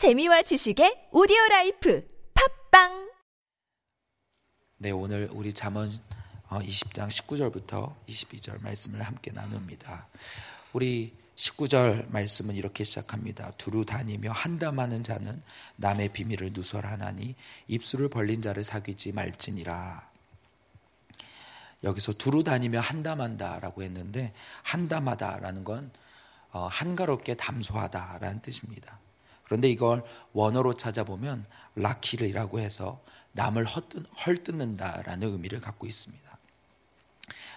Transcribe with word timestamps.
재미와 0.00 0.40
지식의 0.40 1.08
오디오 1.12 1.36
라이프 1.50 2.02
팟빵 2.32 3.10
네, 4.78 4.92
오늘 4.92 5.28
우리 5.30 5.52
잠언 5.52 5.90
20장 6.48 7.08
19절부터 7.08 7.92
22절 8.08 8.62
말씀을 8.62 9.02
함께 9.02 9.30
나눕니다. 9.30 10.08
우리 10.72 11.12
19절 11.36 12.10
말씀은 12.10 12.54
이렇게 12.54 12.82
시작합니다. 12.82 13.50
두루 13.58 13.84
다니며 13.84 14.32
한담하는 14.32 15.04
자는 15.04 15.42
남의 15.76 16.14
비밀을 16.14 16.52
누설하나니 16.54 17.34
입술을 17.68 18.08
벌린 18.08 18.40
자를 18.40 18.64
사귀지 18.64 19.12
말지니라. 19.12 20.08
여기서 21.84 22.14
두루 22.14 22.42
다니며 22.42 22.80
한담한다라고 22.80 23.82
했는데 23.82 24.32
한담하다라는 24.62 25.64
건 25.64 25.90
어, 26.52 26.68
한가롭게 26.68 27.34
담소하다라는 27.34 28.40
뜻입니다. 28.40 28.98
그런데 29.50 29.68
이걸 29.68 30.04
원어로 30.32 30.74
찾아보면 30.74 31.44
라키르라고 31.74 32.60
해서 32.60 33.00
남을 33.32 33.66
헐뜯는다라는 33.66 35.28
의미를 35.28 35.60
갖고 35.60 35.88
있습니다. 35.88 36.38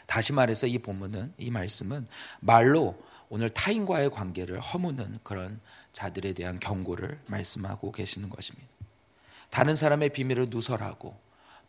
다시 0.08 0.34
말해서 0.34 0.66
이 0.66 0.80
본문은 0.80 1.36
이 1.38 1.52
말씀은 1.52 2.08
말로 2.40 3.00
오늘 3.30 3.52
타인과의 3.52 4.10
관계를 4.10 4.60
허무는 4.60 5.20
그런 5.22 5.60
자들에 5.92 6.34
대한 6.34 6.60
경고를 6.60 7.20
말씀하고 7.28 7.92
계시는 7.92 8.28
것입니다. 8.30 8.68
다른 9.52 9.76
사람의 9.76 10.10
비밀을 10.10 10.48
누설하고 10.50 11.16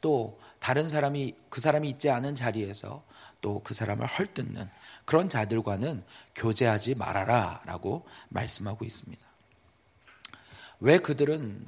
또 0.00 0.40
다른 0.58 0.88
사람이 0.88 1.34
그 1.50 1.60
사람이 1.60 1.86
있지 1.90 2.08
않은 2.08 2.34
자리에서 2.34 3.04
또 3.42 3.60
그 3.62 3.74
사람을 3.74 4.06
헐뜯는 4.06 4.70
그런 5.04 5.28
자들과는 5.28 6.02
교제하지 6.34 6.94
말아라라고 6.94 8.06
말씀하고 8.30 8.86
있습니다. 8.86 9.33
왜 10.84 10.98
그들은 10.98 11.64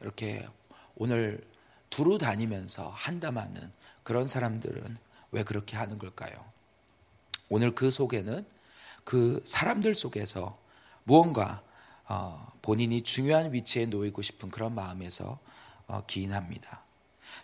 이렇게 0.00 0.48
오늘 0.96 1.46
두루 1.90 2.16
다니면서 2.16 2.88
한담하는 2.88 3.70
그런 4.02 4.26
사람들은 4.26 4.96
왜 5.32 5.42
그렇게 5.42 5.76
하는 5.76 5.98
걸까요? 5.98 6.32
오늘 7.50 7.74
그 7.74 7.90
속에는 7.90 8.46
그 9.04 9.42
사람들 9.44 9.94
속에서 9.94 10.58
무언가 11.02 11.62
어, 12.08 12.52
본인이 12.62 13.02
중요한 13.02 13.52
위치에 13.52 13.84
놓이고 13.84 14.22
싶은 14.22 14.50
그런 14.50 14.74
마음에서 14.74 15.38
어, 15.86 16.02
기인합니다. 16.06 16.80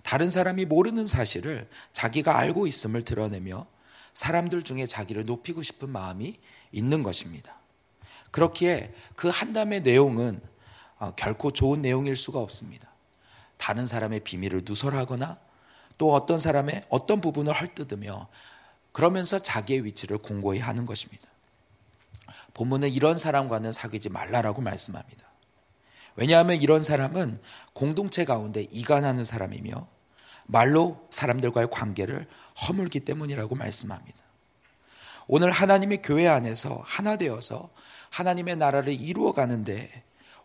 다른 0.02 0.30
사람이 0.30 0.64
모르는 0.64 1.06
사실을 1.06 1.68
자기가 1.92 2.38
알고 2.38 2.66
있음을 2.66 3.04
드러내며 3.04 3.66
사람들 4.14 4.62
중에 4.62 4.86
자기를 4.86 5.26
높이고 5.26 5.62
싶은 5.62 5.90
마음이 5.90 6.38
있는 6.72 7.02
것입니다. 7.02 7.56
그렇기에 8.30 8.94
그 9.16 9.28
한담의 9.28 9.82
내용은 9.82 10.40
어, 10.40 10.49
결코 11.16 11.50
좋은 11.50 11.82
내용일 11.82 12.16
수가 12.16 12.40
없습니다. 12.40 12.88
다른 13.56 13.86
사람의 13.86 14.20
비밀을 14.20 14.62
누설하거나 14.64 15.38
또 15.98 16.14
어떤 16.14 16.38
사람의 16.38 16.84
어떤 16.88 17.20
부분을 17.20 17.52
헐뜯으며 17.52 18.28
그러면서 18.92 19.38
자기의 19.38 19.84
위치를 19.84 20.18
공고히 20.18 20.58
하는 20.58 20.86
것입니다. 20.86 21.28
본문은 22.54 22.90
이런 22.90 23.18
사람과는 23.18 23.72
사귀지 23.72 24.08
말라라고 24.08 24.62
말씀합니다. 24.62 25.24
왜냐하면 26.16 26.60
이런 26.60 26.82
사람은 26.82 27.40
공동체 27.72 28.24
가운데 28.24 28.66
이간하는 28.70 29.24
사람이며 29.24 29.86
말로 30.46 31.06
사람들과의 31.10 31.70
관계를 31.70 32.26
허물기 32.66 33.00
때문이라고 33.00 33.54
말씀합니다. 33.54 34.18
오늘 35.28 35.50
하나님의 35.52 36.02
교회 36.02 36.26
안에서 36.26 36.82
하나 36.84 37.16
되어서 37.16 37.70
하나님의 38.10 38.56
나라를 38.56 38.92
이루어 38.92 39.32
가는데 39.32 40.02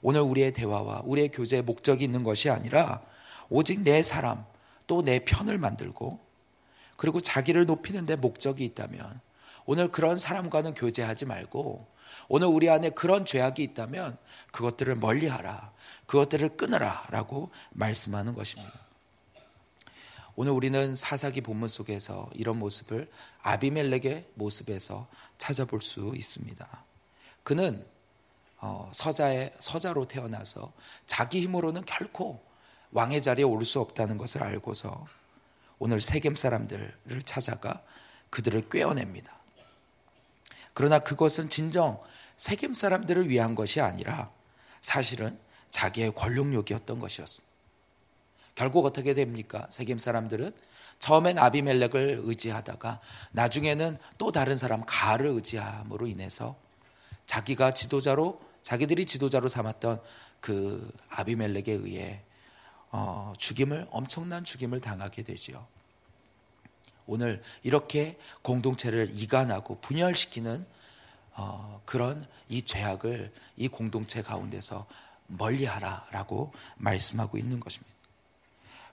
오늘 0.07 0.21
우리의 0.21 0.53
대화와 0.53 1.01
우리의 1.05 1.29
교제의 1.29 1.63
목적이 1.63 2.03
있는 2.03 2.21
것이 2.21 2.51
아니라 2.51 3.01
오직 3.49 3.81
내 3.81 4.03
사람 4.03 4.45
또 4.85 5.01
내 5.01 5.17
편을 5.17 5.57
만들고 5.57 6.19
그리고 6.95 7.21
자기를 7.21 7.65
높이는 7.65 8.05
데 8.05 8.15
목적이 8.15 8.65
있다면 8.65 9.19
오늘 9.65 9.89
그런 9.89 10.19
사람과는 10.19 10.75
교제하지 10.75 11.25
말고 11.25 11.87
오늘 12.27 12.47
우리 12.49 12.69
안에 12.69 12.91
그런 12.91 13.25
죄악이 13.25 13.63
있다면 13.63 14.15
그것들을 14.51 14.93
멀리하라. 14.93 15.73
그것들을 16.05 16.55
끊으라라고 16.55 17.49
말씀하는 17.71 18.35
것입니다. 18.35 18.73
오늘 20.35 20.51
우리는 20.51 20.93
사사기 20.93 21.41
본문 21.41 21.67
속에서 21.67 22.29
이런 22.35 22.59
모습을 22.59 23.09
아비멜렉의 23.41 24.27
모습에서 24.35 25.07
찾아볼 25.39 25.81
수 25.81 26.13
있습니다. 26.15 26.85
그는 27.41 27.83
어, 27.83 27.94
서자의 28.91 29.53
서자로 29.59 30.07
태어나서 30.07 30.71
자기 31.05 31.41
힘으로는 31.41 31.85
결코 31.85 32.43
왕의 32.91 33.21
자리에 33.21 33.43
오를 33.43 33.65
수 33.65 33.79
없다는 33.79 34.17
것을 34.17 34.43
알고서 34.43 35.07
오늘 35.79 35.99
세겜 35.99 36.35
사람들을 36.35 37.21
찾아가 37.25 37.81
그들을 38.29 38.69
꿰어냅니다. 38.69 39.33
그러나 40.73 40.99
그것은 40.99 41.49
진정 41.49 41.99
세겜 42.37 42.73
사람들을 42.73 43.29
위한 43.29 43.55
것이 43.55 43.81
아니라 43.81 44.29
사실은 44.81 45.37
자기의 45.71 46.13
권력욕이었던 46.13 46.99
것이었습니다. 46.99 47.53
결국 48.55 48.85
어떻게 48.85 49.13
됩니까? 49.13 49.67
세겜 49.69 49.97
사람들은 49.97 50.53
처음엔 50.99 51.37
아비멜렉을 51.37 52.21
의지하다가 52.23 53.01
나중에는 53.31 53.97
또 54.17 54.31
다른 54.31 54.55
사람 54.55 54.83
가를 54.85 55.27
의지함으로 55.27 56.07
인해서 56.07 56.55
자기가 57.25 57.73
지도자로 57.73 58.39
자기들이 58.65 59.05
지도자로 59.05 59.47
삼았던 59.47 60.01
그 60.39 60.91
아비멜렉에 61.09 61.65
의해 61.67 62.21
어, 62.89 63.31
죽임을 63.37 63.87
엄청난 63.91 64.43
죽임을 64.43 64.81
당하게 64.81 65.21
되지요. 65.21 65.67
오늘 67.05 67.43
이렇게 67.61 68.17
공동체를 68.41 69.11
이간하고 69.13 69.81
분열시키는 69.81 70.65
어, 71.35 71.79
그런 71.85 72.25
이 72.49 72.63
죄악을 72.63 73.31
이 73.55 73.67
공동체 73.67 74.23
가운데서 74.23 74.87
멀리하라라고 75.27 76.51
말씀하고 76.77 77.37
있는 77.37 77.59
것입니다. 77.59 77.93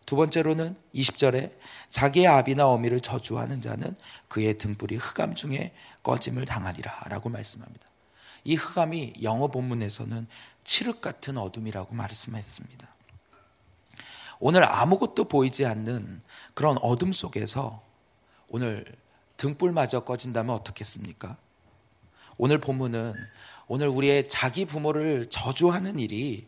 두 0.05 0.17
번째로는 0.17 0.77
20절에 0.95 1.51
자기의 1.89 2.27
아비나 2.27 2.69
어미를 2.69 3.01
저주하는 3.01 3.63
자는 3.63 3.97
그의 4.29 4.59
등불이 4.59 4.97
흑암 4.97 5.35
중에 5.35 5.73
꺼짐을 6.03 6.45
당하리라라고 6.45 7.31
말씀합니다. 7.31 7.92
이 8.45 8.55
흑암이 8.55 9.15
영어 9.23 9.49
본문에서는 9.49 10.27
칠흑 10.65 11.01
같은 11.01 11.39
어둠이라고 11.39 11.95
말씀했습니다. 11.95 12.89
오늘 14.41 14.65
아무것도 14.65 15.25
보이지 15.25 15.67
않는 15.67 16.21
그런 16.55 16.77
어둠 16.79 17.13
속에서 17.13 17.83
오늘 18.49 18.85
등불마저 19.37 20.01
꺼진다면 20.05 20.55
어떻겠습니까? 20.55 21.37
오늘 22.39 22.59
본문은 22.59 23.15
오늘 23.69 23.89
우리의 23.89 24.29
자기 24.29 24.65
부모를 24.65 25.31
저주하는 25.31 25.99
일이 25.99 26.47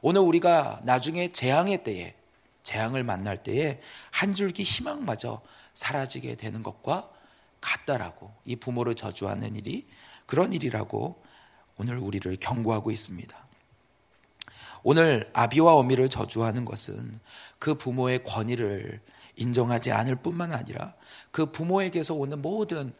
오늘 0.00 0.20
우리가 0.22 0.80
나중에 0.84 1.32
재앙의 1.32 1.82
때에 1.82 2.14
재앙을 2.62 3.02
만날 3.02 3.42
때에 3.42 3.80
한 4.10 4.34
줄기 4.34 4.62
희망마저 4.62 5.40
사라지게 5.74 6.36
되는 6.36 6.62
것과 6.62 7.10
같다라고 7.60 8.32
이 8.44 8.56
부모를 8.56 8.94
저주하는 8.94 9.56
일이 9.56 9.86
그런 10.28 10.52
일이라고 10.52 11.20
오늘 11.78 11.96
우리를 11.96 12.36
경고하고 12.38 12.90
있습니다. 12.90 13.36
오늘 14.82 15.28
아비와 15.32 15.74
어미를 15.74 16.10
저주하는 16.10 16.66
것은 16.66 17.18
그 17.58 17.74
부모의 17.74 18.24
권위를 18.24 19.00
인정하지 19.36 19.90
않을 19.90 20.16
뿐만 20.16 20.52
아니라 20.52 20.94
그 21.30 21.50
부모에게서 21.50 22.14
오는 22.14 22.42
모든 22.42 22.92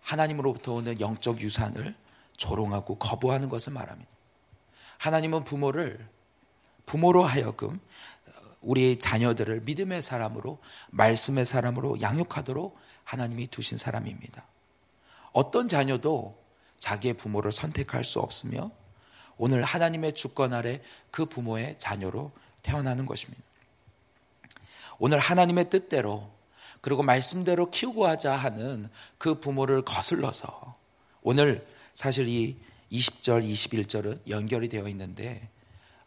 하나님으로부터 0.00 0.72
오는 0.72 1.00
영적 1.00 1.40
유산을 1.40 1.94
조롱하고 2.36 2.98
거부하는 2.98 3.48
것을 3.48 3.72
말합니다. 3.72 4.10
하나님은 4.98 5.44
부모를 5.44 6.08
부모로 6.86 7.22
하여금 7.22 7.80
우리의 8.62 8.98
자녀들을 8.98 9.60
믿음의 9.60 10.02
사람으로 10.02 10.58
말씀의 10.90 11.46
사람으로 11.46 12.00
양육하도록 12.00 12.76
하나님이 13.04 13.46
두신 13.46 13.78
사람입니다. 13.78 14.44
어떤 15.32 15.68
자녀도 15.68 16.43
자기의 16.84 17.14
부모를 17.14 17.50
선택할 17.50 18.04
수 18.04 18.20
없으며 18.20 18.70
오늘 19.38 19.62
하나님의 19.62 20.12
주권 20.12 20.52
아래 20.52 20.82
그 21.10 21.24
부모의 21.24 21.76
자녀로 21.78 22.30
태어나는 22.62 23.06
것입니다. 23.06 23.42
오늘 24.98 25.18
하나님의 25.18 25.70
뜻대로 25.70 26.30
그리고 26.82 27.02
말씀대로 27.02 27.70
키우고 27.70 28.06
하자 28.06 28.36
하는 28.36 28.90
그 29.16 29.40
부모를 29.40 29.82
거슬러서 29.82 30.76
오늘 31.22 31.66
사실 31.94 32.28
이 32.28 32.58
20절, 32.92 33.50
21절은 33.50 34.28
연결이 34.28 34.68
되어 34.68 34.86
있는데 34.88 35.48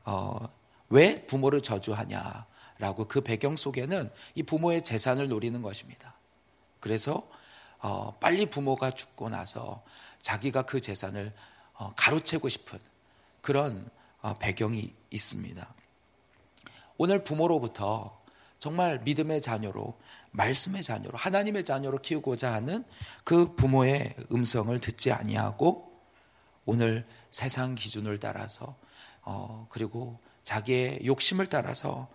어, 0.06 0.48
왜 0.90 1.26
부모를 1.26 1.62
저주하냐라고 1.62 3.08
그 3.08 3.22
배경 3.22 3.58
속에는 3.58 4.12
이 4.36 4.44
부모의 4.44 4.84
재산을 4.84 5.28
노리는 5.28 5.60
것입니다. 5.64 6.14
그래서 6.80 7.28
어, 7.80 8.16
빨리 8.20 8.46
부모가 8.46 8.92
죽고 8.92 9.30
나서 9.30 9.84
자기가 10.28 10.64
그 10.64 10.82
재산을 10.82 11.32
어, 11.76 11.94
가로채고 11.96 12.50
싶은 12.50 12.80
그런 13.40 13.90
어, 14.22 14.34
배경이 14.34 14.94
있습니다. 15.10 15.74
오늘 16.98 17.24
부모로부터 17.24 18.22
정말 18.60 19.00
믿음의 19.00 19.42
자녀로 19.42 19.98
말씀의 20.32 20.84
자녀로 20.84 21.18
하나님의 21.18 21.64
자녀로 21.64 22.00
키우고자 22.00 22.52
하는 22.52 22.84
그 23.24 23.56
부모의 23.56 24.16
음성을 24.30 24.78
듣지 24.82 25.14
아니하고 25.14 25.98
오늘 26.66 27.06
세상 27.32 27.76
기준을 27.76 28.20
따라서 28.20 28.76
어 29.22 29.68
그리고 29.70 30.20
자기의 30.44 31.06
욕심을 31.06 31.48
따라서 31.48 32.10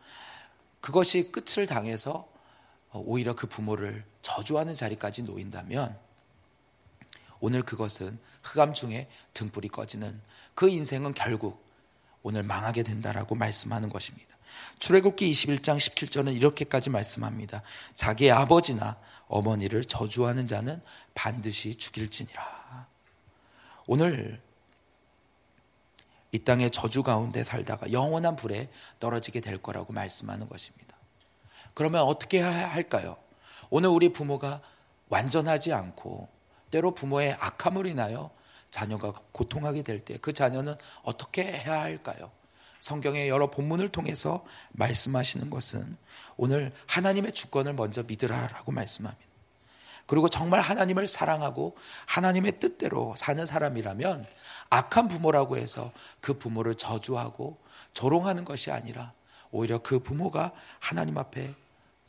그것이 0.83 1.33
끝을 1.33 1.67
당해서 1.67 2.29
어, 2.91 3.03
오히려 3.07 3.35
그 3.35 3.47
부모를 3.47 4.05
저주하는 4.21 4.75
자리까지 4.75 5.23
놓인다면 5.23 6.12
오늘 7.43 7.63
그것은 7.63 8.21
흑암 8.45 8.73
중에 8.73 9.09
등불이 9.35 9.69
꺼지는 9.69 10.19
그 10.55 10.69
인생은 10.69 11.13
결국 11.13 11.61
오늘 12.23 12.45
망하게 12.45 12.85
된다라고 12.85 13.35
말씀하는 13.35 13.89
것입니다. 13.89 14.33
출애굽기 14.79 15.29
21장 15.29 15.77
17절은 15.77 16.37
이렇게까지 16.37 16.91
말씀합니다. 16.91 17.63
자기 17.95 18.31
아버지나 18.31 18.97
어머니를 19.27 19.85
저주하는 19.85 20.47
자는 20.47 20.81
반드시 21.15 21.75
죽일지니라. 21.75 22.87
오늘 23.89 24.41
이 26.31 26.39
땅의 26.39 26.71
저주 26.71 27.03
가운데 27.03 27.43
살다가 27.43 27.91
영원한 27.91 28.37
불에 28.37 28.71
떨어지게 29.01 29.41
될 29.41 29.59
거라고 29.59 29.93
말씀하는 29.93 30.49
것입니다. 30.49 30.97
그러면 31.75 32.03
어떻게 32.03 32.41
할까요? 32.41 33.17
오늘 33.69 33.89
우리 33.89 34.13
부모가 34.13 34.61
완전하지 35.09 35.73
않고 35.73 36.42
때로 36.73 36.93
부모의 36.95 37.35
악함을 37.39 37.87
인하여 37.87 38.31
자녀가 38.71 39.13
고통하게 39.31 39.83
될 39.83 40.01
때 40.01 40.19
그 40.19 40.33
자녀는 40.33 40.75
어떻게 41.05 41.45
해야 41.45 41.81
할까요? 41.83 42.33
성경의 42.81 43.29
여러 43.29 43.49
본문을 43.51 43.91
통해서 43.91 44.45
말씀하시는 44.73 45.49
것은 45.51 45.97
오늘 46.37 46.73
하나님의 46.89 47.33
주권을 47.33 47.75
먼저 47.75 48.03
믿으라라고 48.03 48.73
말씀합니다. 48.73 49.25
그리고 50.07 50.29
정말 50.29 50.61
하나님을 50.61 51.07
사랑하고 51.07 51.77
하나님의 52.07 52.59
뜻대로 52.59 53.15
사는 53.17 53.47
사람이라면 53.47 54.27
악한 54.71 55.07
부모라고 55.09 55.59
해서 55.59 55.93
그 56.21 56.35
부모를 56.39 56.75
저주하고 56.75 57.59
조롱하는 57.93 58.45
것이 58.45 58.73
아니라 58.73 59.13
오히려 59.53 59.79
그 59.79 60.01
부모가 60.01 60.51
하나님 60.81 61.19
앞에 61.19 61.55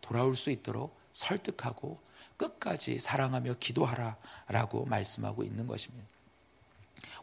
돌아올 0.01 0.35
수 0.35 0.49
있도록 0.49 0.97
설득하고 1.11 1.99
끝까지 2.43 2.99
사랑하며 2.99 3.55
기도하라라고 3.59 4.85
말씀하고 4.85 5.43
있는 5.43 5.67
것입니다. 5.67 6.05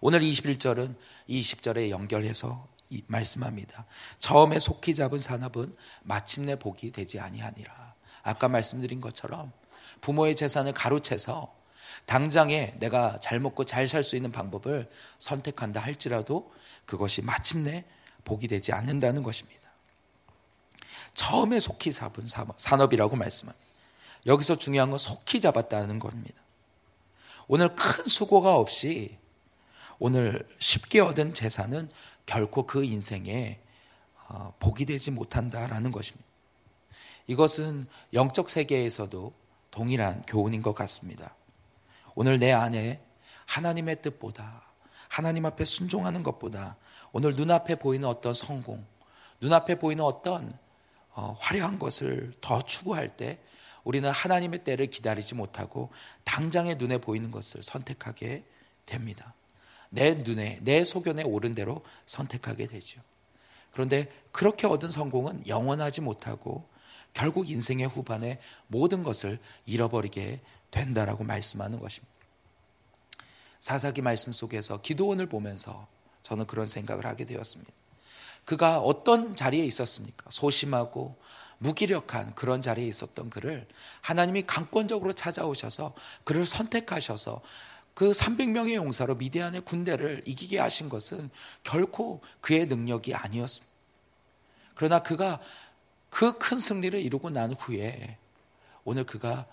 오늘 0.00 0.20
21절은 0.20 0.94
20절에 1.28 1.90
연결해서 1.90 2.66
말씀합니다. 3.06 3.84
처음에 4.18 4.58
속히 4.58 4.94
잡은 4.94 5.18
산업은 5.18 5.76
마침내 6.02 6.58
복이 6.58 6.92
되지 6.92 7.20
아니하니라. 7.20 7.94
아까 8.22 8.48
말씀드린 8.48 9.00
것처럼 9.00 9.52
부모의 10.00 10.36
재산을 10.36 10.72
가로채서 10.72 11.54
당장에 12.06 12.74
내가 12.78 13.20
잘 13.20 13.38
먹고 13.40 13.64
잘 13.64 13.86
살 13.86 14.02
수 14.02 14.16
있는 14.16 14.32
방법을 14.32 14.90
선택한다 15.18 15.80
할지라도 15.80 16.52
그것이 16.86 17.22
마침내 17.22 17.84
복이 18.24 18.48
되지 18.48 18.72
않는다는 18.72 19.22
것입니다. 19.22 19.60
처음에 21.14 21.60
속히 21.60 21.92
잡은 21.92 22.26
산업이라고 22.56 23.16
말씀합니다. 23.16 23.69
여기서 24.26 24.56
중요한 24.56 24.90
건 24.90 24.98
속히 24.98 25.40
잡았다는 25.40 25.98
겁니다. 25.98 26.40
오늘 27.48 27.74
큰 27.74 28.04
수고가 28.04 28.56
없이 28.56 29.18
오늘 29.98 30.46
쉽게 30.58 31.00
얻은 31.00 31.34
재산은 31.34 31.90
결코 32.26 32.66
그 32.66 32.84
인생에 32.84 33.60
어, 34.28 34.54
복이 34.60 34.86
되지 34.86 35.10
못한다라는 35.10 35.90
것입니다. 35.90 36.28
이것은 37.26 37.86
영적 38.12 38.48
세계에서도 38.48 39.32
동일한 39.70 40.22
교훈인 40.26 40.62
것 40.62 40.74
같습니다. 40.74 41.34
오늘 42.14 42.38
내 42.38 42.52
안에 42.52 43.00
하나님의 43.46 44.02
뜻보다 44.02 44.62
하나님 45.08 45.44
앞에 45.46 45.64
순종하는 45.64 46.22
것보다 46.22 46.76
오늘 47.12 47.34
눈앞에 47.34 47.74
보이는 47.74 48.08
어떤 48.08 48.32
성공, 48.32 48.84
눈앞에 49.40 49.78
보이는 49.78 50.04
어떤 50.04 50.56
어, 51.12 51.36
화려한 51.40 51.78
것을 51.78 52.32
더 52.40 52.62
추구할 52.62 53.08
때 53.08 53.40
우리는 53.84 54.10
하나님의 54.10 54.64
때를 54.64 54.86
기다리지 54.88 55.34
못하고 55.34 55.90
당장의 56.24 56.76
눈에 56.76 56.98
보이는 56.98 57.30
것을 57.30 57.62
선택하게 57.62 58.44
됩니다. 58.84 59.34
내 59.90 60.14
눈에, 60.14 60.58
내 60.62 60.84
소견에 60.84 61.22
옳은 61.22 61.54
대로 61.54 61.82
선택하게 62.06 62.66
되죠. 62.66 63.00
그런데 63.72 64.10
그렇게 64.32 64.66
얻은 64.66 64.90
성공은 64.90 65.46
영원하지 65.46 66.00
못하고 66.00 66.68
결국 67.12 67.50
인생의 67.50 67.86
후반에 67.88 68.40
모든 68.68 69.02
것을 69.02 69.38
잃어버리게 69.66 70.40
된다라고 70.70 71.24
말씀하는 71.24 71.80
것입니다. 71.80 72.10
사사기 73.58 74.00
말씀 74.00 74.32
속에서 74.32 74.80
기도원을 74.80 75.26
보면서 75.26 75.86
저는 76.22 76.46
그런 76.46 76.66
생각을 76.66 77.06
하게 77.06 77.24
되었습니다. 77.24 77.72
그가 78.44 78.80
어떤 78.80 79.36
자리에 79.36 79.64
있었습니까? 79.64 80.26
소심하고 80.30 81.16
무기력한 81.62 82.34
그런 82.34 82.60
자리에 82.60 82.86
있었던 82.88 83.30
그를 83.30 83.66
하나님이 84.00 84.42
강권적으로 84.46 85.12
찾아오셔서 85.12 85.94
그를 86.24 86.46
선택하셔서 86.46 87.40
그 87.94 88.10
300명의 88.10 88.74
용사로 88.74 89.16
미디안의 89.16 89.62
군대를 89.62 90.22
이기게 90.24 90.58
하신 90.58 90.88
것은 90.88 91.30
결코 91.62 92.22
그의 92.40 92.66
능력이 92.66 93.14
아니었습니다. 93.14 93.70
그러나 94.74 95.02
그가 95.02 95.40
그 96.10 96.36
큰 96.38 96.58
승리를 96.58 97.00
이루고 97.00 97.30
난 97.30 97.52
후에 97.52 98.18
오늘 98.84 99.04
그가 99.04 99.46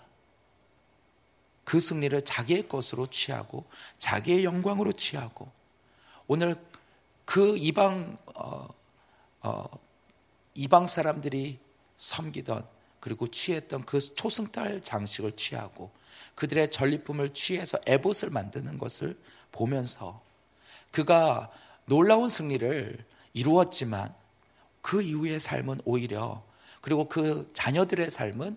그 1.64 1.80
승리를 1.80 2.24
자기의 2.24 2.68
것으로 2.68 3.06
취하고 3.06 3.64
자기의 3.98 4.44
영광으로 4.44 4.92
취하고 4.92 5.50
오늘 6.26 6.56
그 7.24 7.56
이방 7.56 8.18
어, 8.34 8.68
어, 9.42 9.64
이방 10.54 10.86
사람들이 10.86 11.58
섬기던 11.98 12.66
그리고 13.00 13.26
취했던 13.26 13.84
그 13.84 14.00
초승달 14.00 14.82
장식을 14.82 15.32
취하고 15.32 15.90
그들의 16.34 16.70
전리품을 16.70 17.34
취해서 17.34 17.78
에봇을 17.86 18.30
만드는 18.30 18.78
것을 18.78 19.16
보면서 19.52 20.22
그가 20.90 21.50
놀라운 21.84 22.28
승리를 22.28 23.04
이루었지만 23.34 24.14
그 24.80 25.02
이후의 25.02 25.40
삶은 25.40 25.82
오히려 25.84 26.42
그리고 26.80 27.08
그 27.08 27.50
자녀들의 27.52 28.10
삶은 28.10 28.56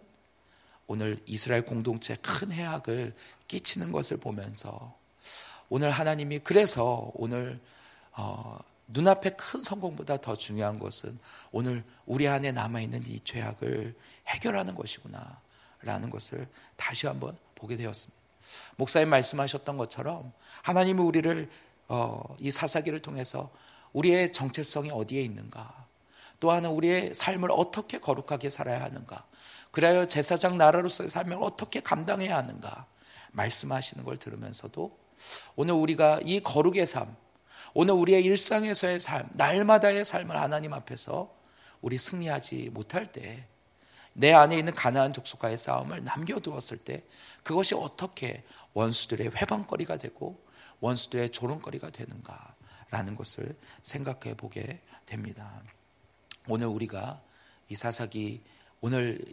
오늘 0.87 1.19
이스라엘 1.25 1.65
공동체에 1.65 2.17
큰 2.21 2.51
해악을 2.51 3.15
끼치는 3.47 3.91
것을 3.91 4.17
보면서 4.17 4.95
오늘 5.69 5.89
하나님이 5.89 6.39
그래서 6.39 7.11
오늘 7.15 7.59
어, 8.11 8.59
눈앞에 8.91 9.31
큰 9.31 9.59
성공보다 9.59 10.17
더 10.17 10.35
중요한 10.35 10.79
것은 10.79 11.17
오늘 11.51 11.83
우리 12.05 12.27
안에 12.27 12.51
남아있는 12.51 13.05
이 13.07 13.19
죄악을 13.23 13.95
해결하는 14.27 14.75
것이구나 14.75 15.39
라는 15.81 16.09
것을 16.09 16.47
다시 16.75 17.07
한번 17.07 17.37
보게 17.55 17.75
되었습니다. 17.75 18.19
목사님 18.75 19.09
말씀하셨던 19.09 19.77
것처럼 19.77 20.31
하나님이 20.61 21.01
우리를 21.01 21.49
어, 21.87 22.35
이 22.39 22.51
사사기를 22.51 23.01
통해서 23.01 23.51
우리의 23.93 24.31
정체성이 24.31 24.91
어디에 24.91 25.21
있는가, 25.21 25.85
또한 26.39 26.65
우리의 26.65 27.13
삶을 27.13 27.49
어떻게 27.51 27.99
거룩하게 27.99 28.49
살아야 28.49 28.81
하는가, 28.81 29.25
그래야 29.71 30.05
제사장 30.05 30.57
나라로서의 30.57 31.09
삶을 31.09 31.37
어떻게 31.41 31.81
감당해야 31.81 32.37
하는가 32.37 32.85
말씀하시는 33.31 34.03
걸 34.03 34.17
들으면서도 34.17 34.97
오늘 35.55 35.73
우리가 35.75 36.19
이 36.23 36.39
거룩의 36.39 36.87
삶, 36.87 37.15
오늘 37.73 37.93
우리의 37.95 38.23
일상에서의 38.23 38.99
삶, 38.99 39.27
날마다의 39.33 40.03
삶을 40.03 40.35
하나님 40.35 40.73
앞에서 40.73 41.33
우리 41.81 41.97
승리하지 41.97 42.71
못할 42.73 43.11
때, 43.11 43.45
내 44.13 44.33
안에 44.33 44.57
있는 44.57 44.73
가나안 44.73 45.13
족속과의 45.13 45.57
싸움을 45.57 46.03
남겨두었을 46.03 46.77
때 46.79 47.03
그것이 47.43 47.75
어떻게 47.75 48.43
원수들의 48.73 49.31
회방거리가 49.35 49.97
되고 49.97 50.43
원수들의 50.81 51.31
조롱거리가 51.31 51.91
되는가라는 51.91 53.15
것을 53.15 53.55
생각해 53.81 54.35
보게 54.35 54.81
됩니다. 55.05 55.61
오늘 56.47 56.67
우리가 56.67 57.21
이 57.69 57.75
사사기 57.75 58.41
오늘 58.81 59.23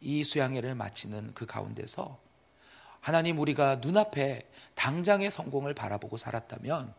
이 0.00 0.24
수양회를 0.24 0.74
마치는 0.74 1.34
그 1.34 1.46
가운데서 1.46 2.18
하나님 3.00 3.38
우리가 3.38 3.76
눈앞에 3.76 4.50
당장의 4.74 5.30
성공을 5.30 5.74
바라보고 5.74 6.16
살았다면 6.16 6.92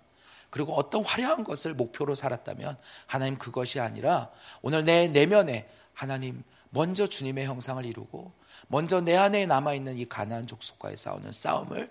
그리고 0.49 0.73
어떤 0.73 1.03
화려한 1.03 1.43
것을 1.43 1.73
목표로 1.73 2.15
살았다면 2.15 2.77
하나님 3.05 3.37
그것이 3.37 3.79
아니라 3.79 4.29
오늘 4.61 4.83
내 4.83 5.07
내면에 5.07 5.69
하나님 5.93 6.43
먼저 6.69 7.07
주님의 7.07 7.45
형상을 7.45 7.83
이루고 7.85 8.31
먼저 8.67 9.01
내 9.01 9.15
안에 9.15 9.45
남아 9.45 9.73
있는 9.73 9.97
이 9.97 10.07
가나안 10.07 10.47
족속과의 10.47 10.97
싸우는 10.97 11.31
싸움을 11.31 11.89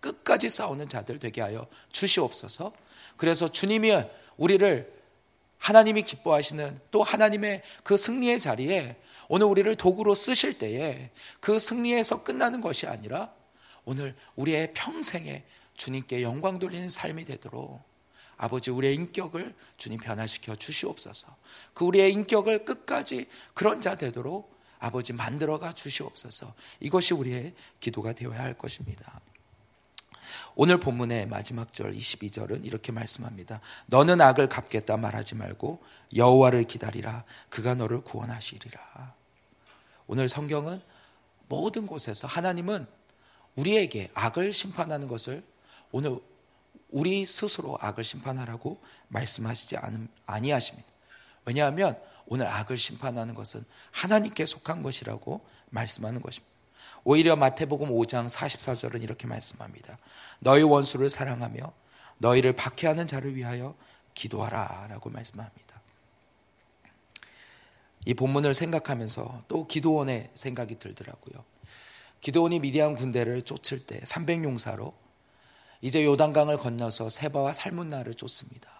끝까지 0.00 0.48
싸우는 0.48 0.88
자들 0.88 1.18
되게 1.18 1.40
하여 1.40 1.66
주시옵소서. 1.92 2.72
그래서 3.16 3.50
주님이 3.50 3.92
우리를 4.36 5.00
하나님이 5.58 6.02
기뻐하시는 6.02 6.80
또 6.90 7.02
하나님의 7.02 7.62
그 7.82 7.96
승리의 7.96 8.40
자리에 8.40 8.96
오늘 9.28 9.46
우리를 9.46 9.72
도구로 9.76 10.14
쓰실 10.14 10.58
때에 10.58 11.10
그 11.38 11.58
승리에서 11.58 12.24
끝나는 12.24 12.60
것이 12.60 12.86
아니라 12.86 13.30
오늘 13.84 14.16
우리의 14.36 14.72
평생에 14.72 15.44
주님께 15.76 16.22
영광 16.22 16.58
돌리는 16.58 16.88
삶이 16.88 17.24
되도록 17.26 17.80
아버지 18.42 18.70
우리의 18.70 18.94
인격을 18.94 19.54
주님 19.76 20.00
변화시켜 20.00 20.56
주시옵소서. 20.56 21.36
그 21.74 21.84
우리의 21.84 22.10
인격을 22.14 22.64
끝까지 22.64 23.28
그런 23.52 23.82
자 23.82 23.96
되도록 23.96 24.58
아버지 24.78 25.12
만들어가 25.12 25.74
주시옵소서. 25.74 26.54
이것이 26.80 27.12
우리의 27.12 27.52
기도가 27.80 28.14
되어야 28.14 28.40
할 28.40 28.56
것입니다. 28.56 29.20
오늘 30.54 30.80
본문의 30.80 31.26
마지막 31.26 31.74
절 31.74 31.92
22절은 31.92 32.64
이렇게 32.64 32.92
말씀합니다. 32.92 33.60
너는 33.86 34.22
악을 34.22 34.48
갚겠다 34.48 34.96
말하지 34.96 35.34
말고 35.34 35.82
여호와를 36.16 36.64
기다리라 36.64 37.24
그가 37.50 37.74
너를 37.74 38.00
구원하시리라. 38.00 39.14
오늘 40.06 40.30
성경은 40.30 40.80
모든 41.46 41.86
곳에서 41.86 42.26
하나님은 42.26 42.86
우리에게 43.56 44.10
악을 44.14 44.54
심판하는 44.54 45.08
것을 45.08 45.44
오늘 45.92 46.18
우리 46.90 47.24
스스로 47.26 47.76
악을 47.80 48.04
심판하라고 48.04 48.80
말씀하시지 49.08 49.76
아니하십니다. 50.26 50.88
왜냐하면 51.44 51.98
오늘 52.26 52.46
악을 52.46 52.76
심판하는 52.76 53.34
것은 53.34 53.64
하나님께 53.90 54.46
속한 54.46 54.82
것이라고 54.82 55.44
말씀하는 55.70 56.20
것입니다. 56.20 56.50
오히려 57.04 57.34
마태복음 57.36 57.88
5장 57.88 58.28
44절은 58.28 59.02
이렇게 59.02 59.26
말씀합니다. 59.26 59.98
너희 60.38 60.62
원수를 60.62 61.10
사랑하며 61.10 61.72
너희를 62.18 62.54
박해하는 62.54 63.06
자를 63.06 63.34
위하여 63.34 63.74
기도하라 64.14 64.88
라고 64.90 65.10
말씀합니다. 65.10 65.80
이 68.06 68.14
본문을 68.14 68.54
생각하면서 68.54 69.44
또 69.48 69.66
기도원의 69.66 70.30
생각이 70.34 70.78
들더라고요. 70.78 71.44
기도원이 72.20 72.60
미디안 72.60 72.94
군대를 72.94 73.42
쫓을 73.42 73.86
때 73.86 74.00
300용사로 74.00 74.92
이제 75.80 76.04
요단강을 76.04 76.58
건너서 76.58 77.08
세바와 77.08 77.52
살문나를 77.52 78.14
쫓습니다. 78.14 78.70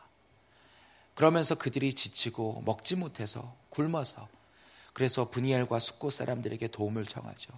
그러면서 1.14 1.54
그들이 1.54 1.92
지치고 1.92 2.62
먹지 2.64 2.96
못해서 2.96 3.54
굶어서 3.68 4.28
그래서 4.92 5.30
분이엘과 5.30 5.78
숙고 5.78 6.10
사람들에게 6.10 6.68
도움을 6.68 7.06
청하죠. 7.06 7.52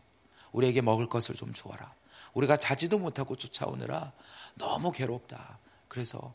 우리에게 0.52 0.80
먹을 0.80 1.08
것을 1.08 1.34
좀 1.34 1.52
주어라. 1.52 1.92
우리가 2.34 2.56
자지도 2.56 2.98
못하고 2.98 3.36
쫓아오느라 3.36 4.12
너무 4.54 4.92
괴롭다. 4.92 5.58
그래서 5.88 6.34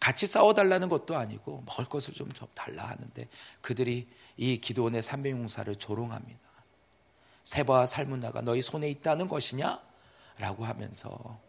같이 0.00 0.26
싸워달라는 0.26 0.88
것도 0.88 1.16
아니고 1.16 1.62
먹을 1.66 1.84
것을 1.86 2.14
좀 2.14 2.30
달라 2.54 2.88
하는데 2.88 3.28
그들이 3.60 4.08
이 4.36 4.58
기도원의 4.58 5.02
삼백용사를 5.02 5.74
조롱합니다. 5.76 6.40
세바와 7.44 7.86
살문나가 7.86 8.42
너희 8.42 8.62
손에 8.62 8.88
있다는 8.90 9.28
것이냐? 9.28 9.80
라고 10.38 10.64
하면서 10.64 11.40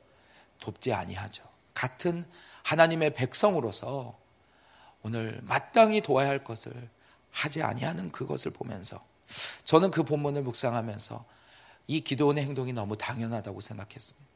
돕지 0.60 0.94
아니하죠. 0.94 1.44
같은 1.74 2.26
하나님의 2.64 3.14
백성으로서 3.14 4.18
오늘 5.04 5.40
마땅히 5.44 6.02
도와야 6.02 6.30
할 6.30 6.44
것을 6.44 6.72
하지 7.32 7.62
아니하는 7.62 8.12
그것을 8.12 8.52
보면서 8.52 9.00
저는 9.64 9.92
그 9.92 10.04
본문을 10.04 10.42
묵상하면서 10.42 11.24
이 11.88 12.02
기도원의 12.02 12.44
행동이 12.46 12.74
너무 12.74 12.98
당연하다고 12.98 13.62
생각했습니다. 13.62 14.28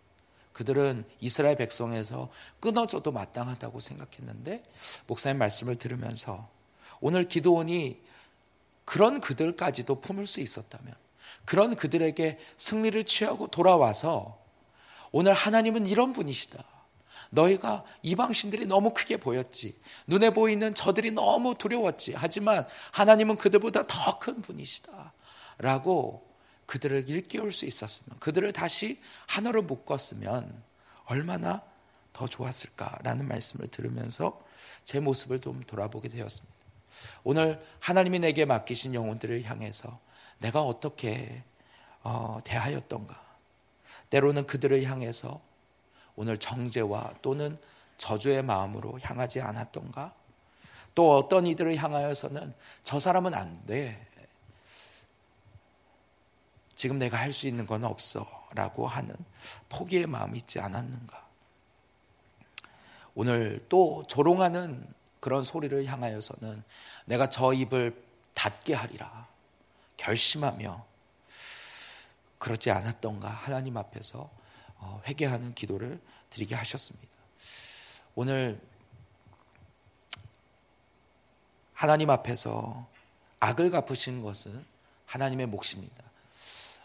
그들은 0.54 1.06
이스라엘 1.20 1.56
백성에서 1.56 2.30
끊어져도 2.60 3.12
마땅하다고 3.12 3.80
생각했는데 3.80 4.64
목사님 5.08 5.40
말씀을 5.40 5.78
들으면서 5.78 6.48
오늘 7.00 7.28
기도원이 7.28 8.00
그런 8.86 9.22
그들까지도 9.22 10.02
품을 10.02 10.28
수 10.28 10.42
있었다면 10.42 10.94
그런 11.46 11.76
그들에게 11.76 12.40
승리를 12.58 13.04
취하고 13.06 13.48
돌아와서 13.48 14.41
오늘 15.12 15.34
하나님은 15.34 15.86
이런 15.86 16.14
분이시다. 16.14 16.64
너희가 17.32 17.86
이방신들이 18.02 18.66
너무 18.66 18.94
크게 18.94 19.18
보였지. 19.18 19.76
눈에 20.08 20.32
보이는 20.32 20.76
저들이 20.76 21.12
너무 21.12 21.56
두려웠지. 21.56 22.14
하지만 22.16 22.68
하나님은 22.92 23.38
그들보다 23.38 23.88
더 23.88 24.20
큰 24.20 24.42
분이시다. 24.42 25.14
라고 25.58 26.28
그들을 26.66 27.10
일깨울 27.10 27.52
수 27.52 27.66
있었으면, 27.66 28.20
그들을 28.20 28.52
다시 28.54 29.00
하나로 29.28 29.62
묶었으면 29.64 30.64
얼마나 31.06 31.62
더 32.14 32.28
좋았을까라는 32.28 33.28
말씀을 33.28 33.68
들으면서 33.68 34.42
제 34.84 35.00
모습을 35.00 35.40
좀 35.40 35.62
돌아보게 35.66 36.10
되었습니다. 36.10 36.56
오늘 37.24 37.66
하나님이 37.80 38.20
내게 38.20 38.46
맡기신 38.46 38.94
영혼들을 38.94 39.44
향해서 39.44 40.00
내가 40.40 40.64
어떻게 40.64 41.44
어, 42.04 42.40
대하였던가. 42.44 43.21
때로는 44.12 44.46
그들을 44.46 44.84
향해서 44.84 45.42
오늘 46.16 46.38
정죄와 46.38 47.16
또는 47.24 47.58
저주의 47.98 48.44
마음으로 48.44 49.00
향하지 49.02 49.42
않았던가? 49.42 50.14
또 50.94 51.18
어떤 51.18 51.48
이들을 51.48 51.76
향하여서는 51.78 52.54
저 52.84 53.00
사람은 53.00 53.34
안 53.34 53.66
돼. 53.66 54.08
지금 56.76 57.00
내가 57.00 57.18
할 57.18 57.32
수 57.32 57.48
있는 57.48 57.66
건 57.66 57.84
없어. 57.84 58.28
라고 58.54 58.86
하는 58.86 59.16
포기의 59.70 60.08
마음이 60.08 60.40
있지 60.40 60.60
않았는가? 60.60 61.26
오늘 63.16 63.66
또 63.70 64.06
조롱하는 64.08 64.86
그런 65.22 65.44
소리를 65.46 65.86
향하여서는 65.86 66.64
내가 67.06 67.30
저 67.30 67.54
입을 67.54 68.04
닫게 68.34 68.74
하리라. 68.74 69.28
결심하며 69.96 70.91
그렇지 72.42 72.72
않았던가 72.72 73.30
하나님 73.30 73.78
앞에서 73.78 74.28
어, 74.78 75.00
회개하는 75.06 75.54
기도를 75.54 76.02
드리게 76.32 76.56
하셨습니다. 76.56 77.16
오늘 78.16 78.60
하나님 81.74 82.10
앞에서 82.10 82.88
악을 83.40 83.70
갚으신 83.70 84.24
것은 84.24 84.66
하나님의 85.06 85.46
몫입니다. 85.46 86.04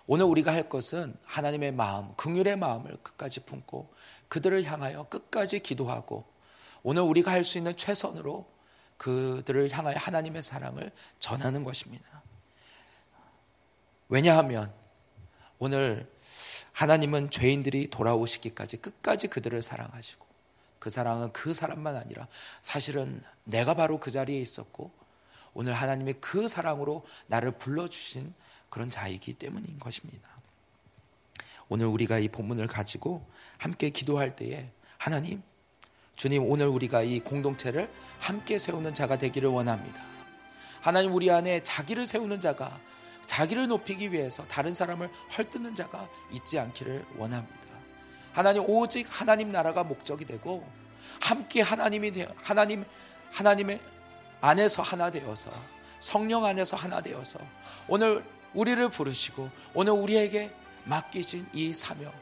오늘 0.07 0.27
우리가 0.27 0.53
할 0.53 0.69
것은 0.69 1.17
하나님의 1.25 1.73
마음, 1.73 2.15
긍휼의 2.17 2.57
마음을 2.57 2.95
끝까지 3.03 3.47
품고 3.47 3.91
그들을 4.29 4.63
향하여 4.65 5.09
끝까지 5.09 5.61
기도하고 5.61 6.25
오늘 6.83 7.03
우리가 7.03 7.31
할 7.31 7.45
수 7.45 7.57
있는 7.57 7.75
최선으로 7.75 8.47
그들을 8.99 9.71
향하여 9.71 9.97
하나님의 9.97 10.43
사랑을 10.43 10.93
전하는 11.19 11.65
것입니다. 11.65 12.23
왜냐하면 14.09 14.71
오늘 15.59 16.11
하나님은 16.73 17.31
죄인들이 17.31 17.89
돌아오시기까지 17.91 18.79
끝까지 18.79 19.29
그들을 19.29 19.61
사랑하시고 19.63 20.27
그 20.79 20.91
사랑은 20.91 21.33
그 21.33 21.55
사람만 21.55 21.97
아니라 21.97 22.29
사실은 22.63 23.23
내가 23.45 23.75
바로 23.75 23.99
그 23.99 24.11
자리에 24.11 24.39
있었고 24.41 24.91
오늘 25.55 25.73
하나님의 25.73 26.17
그 26.21 26.49
사랑으로 26.49 27.05
나를 27.29 27.53
불러주신 27.53 28.35
그런 28.69 28.91
자이기 28.91 29.35
때문인 29.35 29.79
것입니다. 29.79 30.29
오늘 31.69 31.87
우리가 31.87 32.19
이 32.19 32.29
본문을 32.29 32.67
가지고 32.67 33.27
함께 33.57 33.89
기도할 33.89 34.37
때에 34.37 34.69
하나님, 34.99 35.43
주님 36.15 36.45
오늘 36.45 36.67
우리가 36.67 37.03
이 37.03 37.21
공동체를 37.21 37.91
함께 38.19 38.59
세우는 38.59 38.95
자가 38.95 39.17
되기를 39.19 39.49
원합니다. 39.49 40.03
하나님 40.81 41.15
우리 41.15 41.31
안에 41.31 41.63
자기를 41.63 42.07
세우는 42.07 42.41
자가 42.41 42.79
자기를 43.27 43.69
높이기 43.69 44.13
위해서 44.13 44.47
다른 44.47 44.73
사람을 44.73 45.11
헐뜯는 45.37 45.75
자가 45.75 46.09
있지 46.33 46.59
않기를 46.59 47.05
원합니다. 47.17 47.57
하나님 48.33 48.65
오직 48.67 49.07
하나님 49.09 49.49
나라가 49.49 49.83
목적이 49.83 50.27
되고 50.27 50.69
함께 51.21 51.63
하나님이 51.63 52.13
되어 52.13 52.29
하나님 52.37 52.85
하나님의 53.33 53.81
안에서 54.41 54.83
하나 54.83 55.11
되어서 55.11 55.51
성령 55.99 56.45
안에서 56.45 56.77
하나 56.77 57.01
되어서 57.01 57.39
오늘 57.89 58.23
우리를 58.55 58.89
부르시고 58.91 59.51
오늘 59.75 59.93
우리에게 59.93 60.51
맡기신 60.85 61.47
이 61.53 61.75
사명 61.75 62.13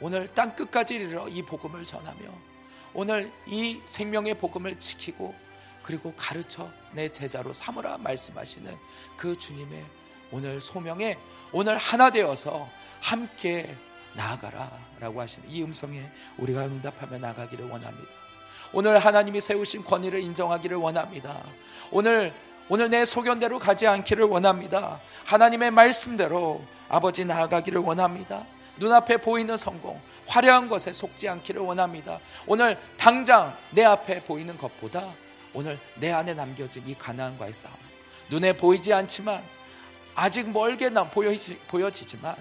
오늘 0.00 0.32
땅 0.34 0.54
끝까지 0.54 0.96
이르러 0.96 1.28
이 1.28 1.42
복음을 1.42 1.84
전하며 1.84 2.56
오늘 2.92 3.32
이 3.46 3.80
생명의 3.84 4.34
복음을 4.38 4.78
지키고 4.78 5.34
그리고 5.82 6.12
가르쳐 6.16 6.70
내 6.92 7.08
제자로 7.08 7.52
삼으라 7.52 7.98
말씀하시는 7.98 8.76
그 9.16 9.36
주님의 9.36 9.84
오늘 10.30 10.60
소명에 10.60 11.18
오늘 11.52 11.76
하나 11.76 12.10
되어서 12.10 12.68
함께 13.00 13.74
나아가라 14.14 14.70
라고 14.98 15.20
하시는 15.20 15.48
이 15.48 15.62
음성에 15.62 16.02
우리가 16.38 16.64
응답하며 16.64 17.18
나가기를 17.18 17.68
원합니다. 17.68 18.10
오늘 18.72 18.98
하나님이 18.98 19.40
세우신 19.40 19.84
권위를 19.84 20.20
인정하기를 20.20 20.76
원합니다. 20.76 21.42
오늘 21.90 22.34
오늘 22.68 22.90
내 22.90 23.04
소견대로 23.04 23.60
가지 23.60 23.86
않기를 23.86 24.24
원합니다. 24.24 25.00
하나님의 25.26 25.70
말씀대로 25.70 26.64
아버지 26.88 27.24
나아가기를 27.24 27.80
원합니다. 27.80 28.44
눈앞에 28.78 29.18
보이는 29.18 29.56
성공, 29.56 30.00
화려한 30.26 30.68
것에 30.68 30.92
속지 30.92 31.28
않기를 31.28 31.62
원합니다. 31.62 32.18
오늘 32.46 32.76
당장 32.98 33.56
내 33.70 33.84
앞에 33.84 34.24
보이는 34.24 34.58
것보다 34.58 35.14
오늘 35.54 35.78
내 35.94 36.10
안에 36.12 36.34
남겨진 36.34 36.82
이 36.86 36.94
가나안과의 36.98 37.52
싸움. 37.52 37.74
눈에 38.28 38.52
보이지 38.52 38.92
않지만 38.92 39.42
아직 40.16 40.50
멀게 40.50 40.88
난 40.88 41.08
보여지, 41.10 41.58
보여지지만 41.68 42.34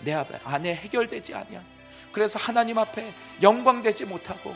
내 0.00 0.12
안에 0.44 0.74
해결되지 0.74 1.34
아니한 1.34 1.64
그래서 2.12 2.38
하나님 2.38 2.78
앞에 2.78 3.12
영광되지 3.40 4.04
못하고 4.04 4.54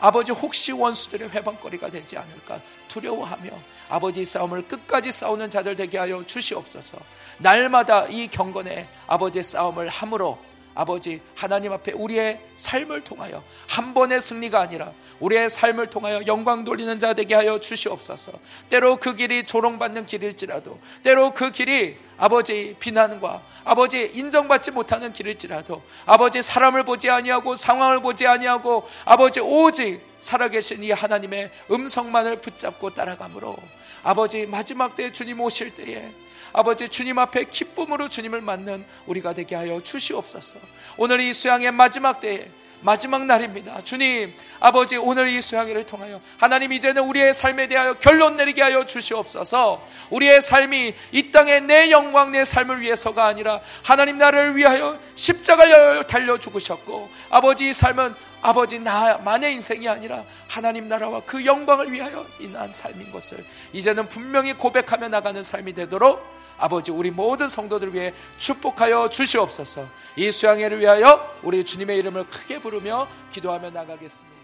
아버지 0.00 0.32
혹시 0.32 0.72
원수들의 0.72 1.30
회방거리가 1.30 1.90
되지 1.90 2.18
않을까 2.18 2.60
두려워하며 2.88 3.50
아버지 3.88 4.24
싸움을 4.24 4.68
끝까지 4.68 5.10
싸우는 5.10 5.50
자들 5.50 5.74
되게 5.74 5.98
하여 5.98 6.24
주시옵소서. 6.24 6.98
날마다 7.38 8.06
이 8.06 8.28
경건의 8.28 8.86
아버지의 9.06 9.42
싸움을 9.42 9.88
함으로 9.88 10.38
아버지 10.78 11.20
하나님 11.34 11.72
앞에 11.72 11.90
우리의 11.90 12.38
삶을 12.54 13.02
통하여 13.02 13.42
한 13.68 13.94
번의 13.94 14.20
승리가 14.20 14.60
아니라 14.60 14.92
우리의 15.18 15.50
삶을 15.50 15.88
통하여 15.88 16.24
영광 16.28 16.62
돌리는 16.62 17.00
자 17.00 17.14
되게 17.14 17.34
하여 17.34 17.58
주시옵소서. 17.58 18.30
때로 18.70 18.96
그 18.96 19.16
길이 19.16 19.44
조롱받는 19.44 20.06
길일지라도 20.06 20.78
때로 21.02 21.32
그 21.34 21.50
길이 21.50 21.96
아버지 22.16 22.76
비난과 22.78 23.42
아버지 23.64 24.08
인정받지 24.14 24.70
못하는 24.70 25.12
길일지라도 25.12 25.82
아버지 26.06 26.42
사람을 26.42 26.84
보지 26.84 27.10
아니하고 27.10 27.56
상황을 27.56 28.00
보지 28.00 28.28
아니하고 28.28 28.88
아버지 29.04 29.40
오직 29.40 30.00
살아계신 30.20 30.84
이 30.84 30.92
하나님의 30.92 31.50
음성만을 31.72 32.40
붙잡고 32.40 32.90
따라가므로 32.90 33.56
아버지 34.04 34.46
마지막 34.46 34.94
때 34.94 35.10
주님 35.10 35.40
오실 35.40 35.74
때에 35.74 36.12
아버지 36.52 36.88
주님 36.88 37.18
앞에 37.18 37.44
기쁨으로 37.44 38.08
주님을 38.08 38.40
맞는 38.40 38.84
우리가 39.06 39.34
되게 39.34 39.54
하여 39.54 39.80
주시옵소서. 39.80 40.58
오늘 40.96 41.20
이 41.20 41.32
수양의 41.32 41.72
마지막 41.72 42.20
때에 42.20 42.48
마지막 42.80 43.26
날입니다. 43.26 43.80
주님, 43.80 44.32
아버지 44.60 44.96
오늘 44.96 45.28
이 45.28 45.42
수양회를 45.42 45.84
통하여 45.84 46.20
하나님 46.38 46.72
이제는 46.72 47.02
우리의 47.02 47.34
삶에 47.34 47.66
대하여 47.66 47.94
결론 47.94 48.36
내리게 48.36 48.62
하여 48.62 48.86
주시옵소서. 48.86 49.84
우리의 50.10 50.40
삶이 50.40 50.94
이 51.12 51.30
땅의 51.32 51.62
내 51.62 51.90
영광 51.90 52.30
내 52.30 52.44
삶을 52.44 52.80
위해서가 52.80 53.26
아니라 53.26 53.60
하나님 53.82 54.18
나를 54.18 54.56
위하여 54.56 54.98
십자가를 55.16 56.04
달려 56.04 56.38
죽으셨고 56.38 57.10
아버지 57.30 57.70
이 57.70 57.74
삶은 57.74 58.14
아버지 58.40 58.78
나만의 58.78 59.54
인생이 59.54 59.88
아니라 59.88 60.22
하나님 60.48 60.88
나라와 60.88 61.20
그 61.26 61.44
영광을 61.44 61.92
위하여 61.92 62.24
인한 62.38 62.72
삶인 62.72 63.10
것을 63.10 63.44
이제는 63.72 64.08
분명히 64.08 64.52
고백하며 64.52 65.08
나가는 65.08 65.42
삶이 65.42 65.74
되도록 65.74 66.37
아버지 66.58 66.90
우리 66.90 67.10
모든 67.10 67.48
성도들 67.48 67.94
위해 67.94 68.12
축복하여 68.36 69.08
주시옵소서. 69.08 69.88
이 70.16 70.30
수양회를 70.30 70.80
위하여 70.80 71.38
우리 71.42 71.64
주님의 71.64 71.96
이름을 71.98 72.26
크게 72.26 72.60
부르며 72.60 73.08
기도하며 73.30 73.70
나가겠습니다. 73.70 74.37